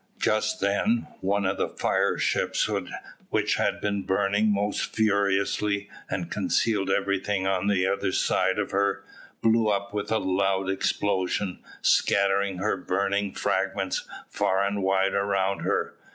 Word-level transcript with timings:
Just 0.17 0.61
then, 0.61 1.05
one 1.19 1.45
of 1.45 1.57
the 1.57 1.69
fire 1.69 2.17
ships 2.17 2.67
which 3.29 3.55
had 3.57 3.79
been 3.79 4.01
burning 4.01 4.51
most 4.51 4.95
furiously, 4.95 5.91
and 6.09 6.31
concealed 6.31 6.89
everything 6.89 7.45
on 7.45 7.67
the 7.67 7.85
other 7.85 8.11
side 8.11 8.57
of 8.57 8.71
her, 8.71 9.03
blew 9.43 9.67
up 9.67 9.93
with 9.93 10.11
a 10.11 10.17
loud 10.17 10.71
explosion, 10.71 11.59
scattering 11.83 12.57
her 12.57 12.75
burning 12.77 13.31
fragments 13.35 14.07
far 14.27 14.65
and 14.65 14.81
wide 14.81 15.13
around 15.13 15.59
her. 15.59 15.93